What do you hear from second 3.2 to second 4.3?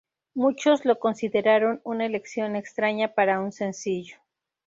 un sencillo.